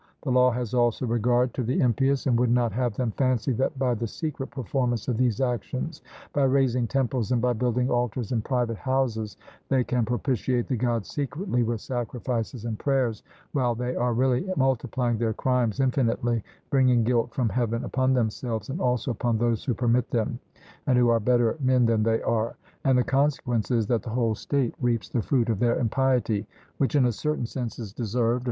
[0.23, 3.77] The law has also regard to the impious, and would not have them fancy that
[3.77, 6.01] by the secret performance of these actions
[6.33, 9.37] by raising temples and by building altars in private houses,
[9.69, 15.19] they can propitiate the God secretly with sacrifices and prayers, while they are really multiplying
[15.19, 20.09] their crimes infinitely, bringing guilt from heaven upon themselves, and also upon those who permit
[20.09, 20.39] them,
[20.87, 22.55] and who are better men than they are;
[22.85, 26.47] and the consequence is that the whole state reaps the fruit of their impiety,
[26.79, 28.39] which, in a certain sense, is deserved.